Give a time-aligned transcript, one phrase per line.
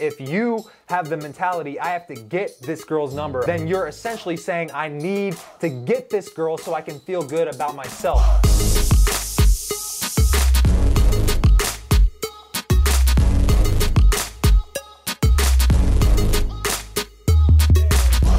[0.00, 4.36] If you have the mentality, I have to get this girl's number, then you're essentially
[4.36, 8.20] saying, I need to get this girl so I can feel good about myself.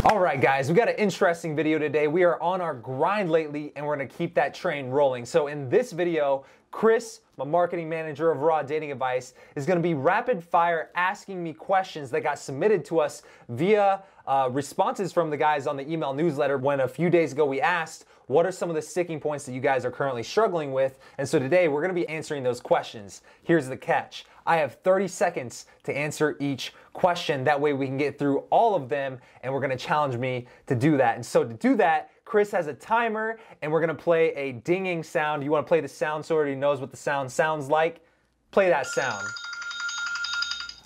[0.04, 2.10] All right, guys, we got an interesting video today.
[2.10, 5.26] We are on our grind lately and we're gonna keep that train rolling.
[5.26, 6.44] So, in this video,
[6.76, 11.42] Chris, my marketing manager of Raw Dating Advice, is going to be rapid fire asking
[11.42, 15.90] me questions that got submitted to us via uh, responses from the guys on the
[15.90, 19.22] email newsletter when a few days ago we asked, what are some of the sticking
[19.22, 21.00] points that you guys are currently struggling with?
[21.18, 23.22] And so today we're going to be answering those questions.
[23.44, 27.46] Here's the catch I have 30 seconds to answer each question.
[27.46, 30.46] That way we can get through all of them and we're going to challenge me
[30.68, 31.16] to do that.
[31.16, 35.04] And so to do that, Chris has a timer and we're gonna play a dinging
[35.04, 35.44] sound.
[35.44, 38.02] You wanna play the sound so he knows what the sound sounds like?
[38.52, 39.26] Play that sound.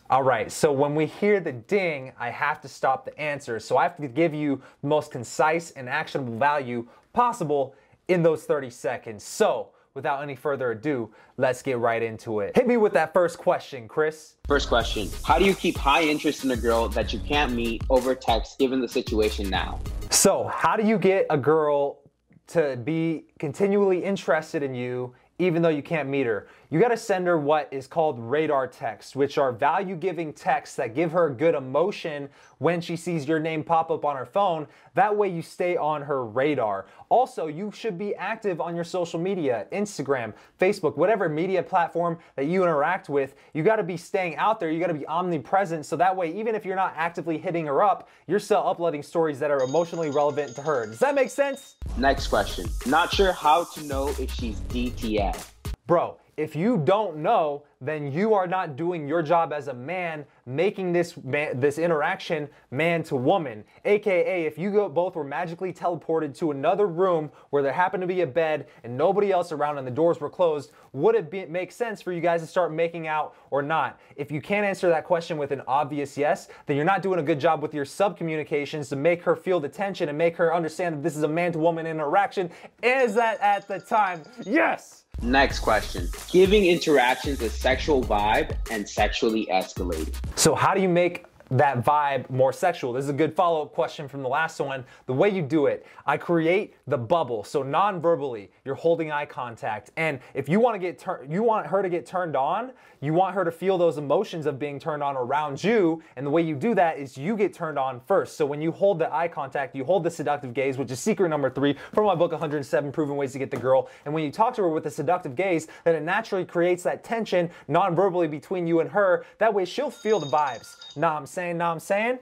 [0.09, 3.59] All right, so when we hear the ding, I have to stop the answer.
[3.59, 7.75] So I have to give you the most concise and actionable value possible
[8.07, 9.23] in those 30 seconds.
[9.23, 12.55] So without any further ado, let's get right into it.
[12.55, 14.35] Hit me with that first question, Chris.
[14.47, 17.83] First question How do you keep high interest in a girl that you can't meet
[17.89, 19.79] over text given the situation now?
[20.09, 21.99] So, how do you get a girl
[22.47, 26.47] to be continually interested in you even though you can't meet her.
[26.71, 30.75] You got to send her what is called radar texts, which are value giving texts
[30.75, 34.67] that give her good emotion when she sees your name pop up on her phone.
[34.93, 36.85] That way you stay on her radar.
[37.09, 42.45] Also, you should be active on your social media Instagram, Facebook, whatever media platform that
[42.45, 43.33] you interact with.
[43.53, 44.69] You got to be staying out there.
[44.69, 45.87] You got to be omnipresent.
[45.87, 49.39] So that way, even if you're not actively hitting her up, you're still uploading stories
[49.39, 50.85] that are emotionally relevant to her.
[50.85, 51.77] Does that make sense?
[51.97, 52.67] Next question.
[52.85, 55.49] Not sure how to know if she's DTF.
[55.87, 60.23] Bro, if you don't know, then you are not doing your job as a man,
[60.45, 63.63] making this man, this interaction man to woman.
[63.83, 68.21] AKA, if you both were magically teleported to another room where there happened to be
[68.21, 71.73] a bed and nobody else around and the doors were closed, would it be, make
[71.73, 73.99] sense for you guys to start making out or not?
[74.15, 77.23] If you can't answer that question with an obvious yes, then you're not doing a
[77.23, 80.55] good job with your sub communications to make her feel the tension and make her
[80.55, 82.49] understand that this is a man to woman interaction.
[82.81, 84.23] Is that at the time?
[84.45, 85.03] Yes!
[85.21, 86.07] Next question.
[86.31, 90.13] Giving interactions a sexual vibe and sexually escalating.
[90.35, 92.93] So, how do you make that vibe more sexual?
[92.93, 94.85] This is a good follow up question from the last one.
[95.05, 97.43] The way you do it, I create the bubble.
[97.43, 99.91] So non verbally, you're holding eye contact.
[99.97, 102.71] And if you want to get tur- you want her to get turned on,
[103.01, 106.03] you want her to feel those emotions of being turned on around you.
[106.15, 108.35] And the way you do that is you get turned on first.
[108.35, 111.29] So when you hold the eye contact, you hold the seductive gaze, which is secret
[111.29, 113.89] number three from my book, 107 Proven Ways to Get the Girl.
[114.05, 117.03] And when you talk to her with a seductive gaze, then it naturally creates that
[117.03, 119.25] tension non verbally between you and her.
[119.37, 120.75] That way she'll feel the vibes.
[120.97, 122.19] Nah, I'm saying, nah, I'm saying.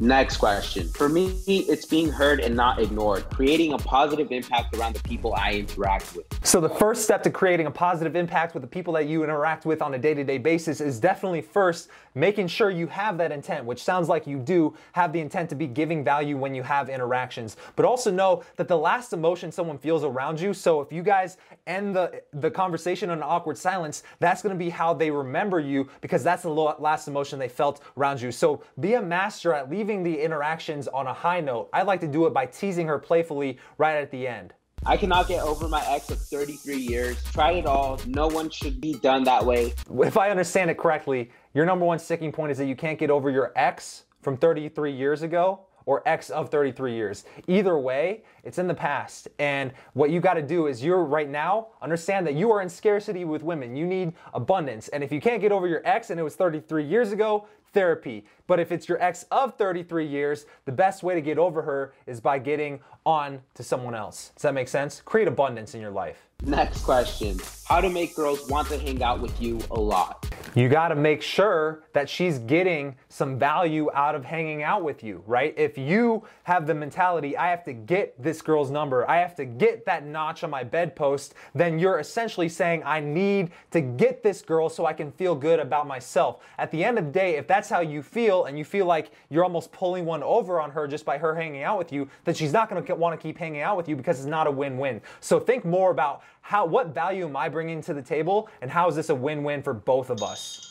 [0.00, 0.88] Next question.
[0.88, 5.34] For me, it's being heard and not ignored, creating a positive impact around the people
[5.34, 6.26] I interact with.
[6.42, 9.64] So, the first step to creating a positive impact with the people that you interact
[9.64, 13.30] with on a day to day basis is definitely first making sure you have that
[13.30, 16.64] intent, which sounds like you do have the intent to be giving value when you
[16.64, 17.56] have interactions.
[17.76, 21.36] But also know that the last emotion someone feels around you, so if you guys
[21.68, 25.88] end the, the conversation in an awkward silence, that's gonna be how they remember you
[26.00, 28.32] because that's the last emotion they felt around you.
[28.32, 31.68] So, be a master at leaving leaving the interactions on a high note.
[31.70, 34.54] I like to do it by teasing her playfully right at the end.
[34.86, 37.22] I cannot get over my ex of 33 years.
[37.32, 38.00] Tried it all.
[38.06, 39.74] No one should be done that way.
[39.98, 43.10] If I understand it correctly, your number one sticking point is that you can't get
[43.10, 47.24] over your ex from 33 years ago or ex of 33 years.
[47.46, 49.28] Either way, it's in the past.
[49.38, 52.70] And what you got to do is you're right now, understand that you are in
[52.70, 53.76] scarcity with women.
[53.76, 54.88] You need abundance.
[54.88, 58.24] And if you can't get over your ex and it was 33 years ago, therapy.
[58.46, 61.92] But if it's your ex of 33 years, the best way to get over her
[62.06, 64.30] is by getting on to someone else.
[64.34, 65.02] Does that make sense?
[65.04, 66.28] Create abundance in your life.
[66.42, 70.26] Next question How to make girls want to hang out with you a lot?
[70.54, 75.02] You got to make sure that she's getting some value out of hanging out with
[75.02, 75.52] you, right?
[75.56, 79.46] If you have the mentality, I have to get this girl's number, I have to
[79.46, 84.42] get that notch on my bedpost, then you're essentially saying, I need to get this
[84.42, 86.44] girl so I can feel good about myself.
[86.56, 89.10] At the end of the day, if that's how you feel and you feel like
[89.30, 92.34] you're almost pulling one over on her just by her hanging out with you, then
[92.34, 94.52] she's not going to want to keep hanging out with you because it's not a
[94.52, 95.00] win win.
[95.18, 98.88] So think more about how what value am I bringing to the table and how
[98.88, 100.64] is this a win-win for both of us?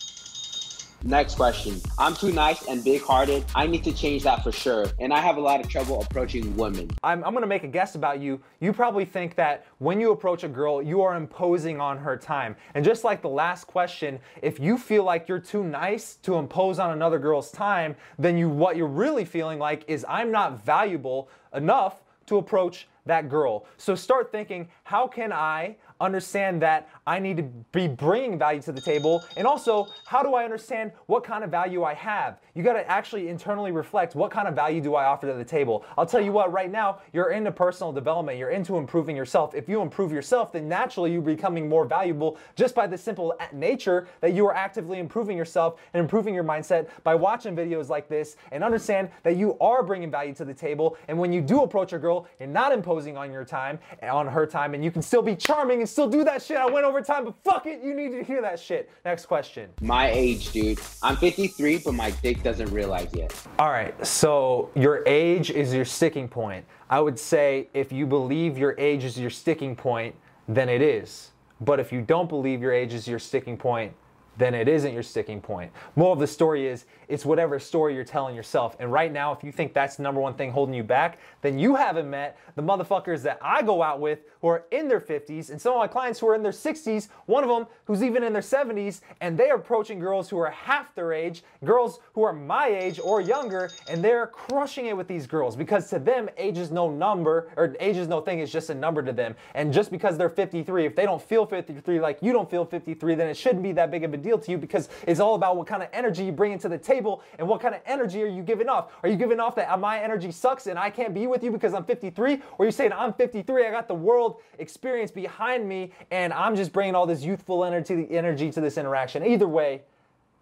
[1.05, 1.81] Next question.
[1.99, 3.43] I'm too nice and big hearted.
[3.53, 4.85] I need to change that for sure.
[4.99, 6.89] And I have a lot of trouble approaching women.
[7.03, 8.39] I'm, I'm gonna make a guess about you.
[8.61, 12.55] You probably think that when you approach a girl, you are imposing on her time.
[12.73, 16.79] And just like the last question, if you feel like you're too nice to impose
[16.79, 21.27] on another girl's time, then you what you're really feeling like is I'm not valuable
[21.53, 23.65] enough to approach that girl.
[23.77, 28.71] So start thinking, how can I understand that I need to be bringing value to
[28.71, 29.23] the table?
[29.37, 32.39] And also, how do I understand what kind of value I have?
[32.53, 35.45] You got to actually internally reflect what kind of value do I offer to the
[35.45, 35.85] table?
[35.97, 39.55] I'll tell you what, right now, you're into personal development, you're into improving yourself.
[39.55, 44.07] If you improve yourself, then naturally you're becoming more valuable just by the simple nature
[44.21, 48.35] that you are actively improving yourself and improving your mindset by watching videos like this
[48.51, 50.97] and understand that you are bringing value to the table.
[51.07, 54.45] And when you do approach a girl, you're not imposing on your time, on her
[54.45, 56.57] time, and you can still be charming and still do that shit.
[56.57, 58.89] I went over time, but fuck it, you need to hear that shit.
[59.05, 59.69] Next question.
[59.81, 60.79] My age, dude.
[61.01, 63.33] I'm 53, but my dick doesn't realize yet.
[63.59, 66.65] All right, so your age is your sticking point.
[66.89, 70.15] I would say if you believe your age is your sticking point,
[70.47, 71.31] then it is.
[71.61, 73.93] But if you don't believe your age is your sticking point,
[74.37, 75.71] then it isn't your sticking point.
[75.95, 78.75] More of the story is it's whatever story you're telling yourself.
[78.79, 81.59] And right now, if you think that's the number one thing holding you back, then
[81.59, 85.49] you haven't met the motherfuckers that I go out with who are in their 50s
[85.49, 88.23] and some of my clients who are in their 60s, one of them who's even
[88.23, 92.23] in their 70s, and they are approaching girls who are half their age, girls who
[92.23, 96.29] are my age or younger, and they're crushing it with these girls because to them,
[96.37, 99.35] age is no number, or age is no thing, it's just a number to them.
[99.53, 103.15] And just because they're 53, if they don't feel 53 like you don't feel 53,
[103.15, 105.57] then it shouldn't be that big of a deal to you because it's all about
[105.57, 108.27] what kind of energy you bring into the table and what kind of energy are
[108.27, 108.91] you giving off.
[109.03, 111.73] Are you giving off that my energy sucks and I can't be with you because
[111.73, 112.41] I'm 53?
[112.57, 116.71] Or you saying I'm 53, I got the world experience behind me and I'm just
[116.73, 119.23] bringing all this youthful energy, energy to this interaction?
[119.23, 119.81] Either way,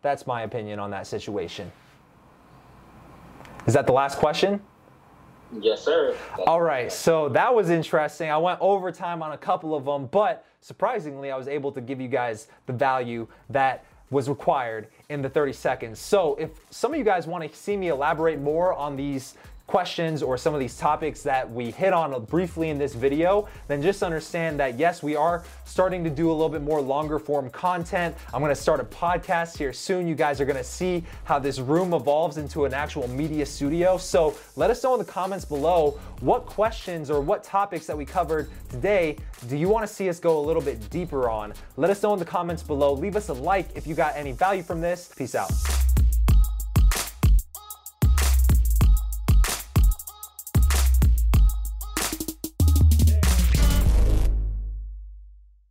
[0.01, 1.72] that's my opinion on that situation.
[3.66, 4.62] Is that the last question?
[5.59, 6.15] Yes, sir.
[6.38, 8.30] That's All right, so that was interesting.
[8.30, 12.00] I went overtime on a couple of them, but surprisingly, I was able to give
[12.00, 16.00] you guys the value that was required in the 30 seconds.
[16.00, 19.36] So if some of you guys want to see me elaborate more on these
[19.71, 23.81] questions or some of these topics that we hit on briefly in this video, then
[23.81, 27.50] just understand that yes, we are starting to do a little bit more longer form
[27.51, 28.13] content.
[28.33, 30.09] I'm gonna start a podcast here soon.
[30.09, 33.95] You guys are gonna see how this room evolves into an actual media studio.
[33.95, 38.03] So let us know in the comments below what questions or what topics that we
[38.03, 39.15] covered today
[39.47, 41.53] do you wanna see us go a little bit deeper on?
[41.77, 42.91] Let us know in the comments below.
[42.91, 45.13] Leave us a like if you got any value from this.
[45.15, 45.50] Peace out.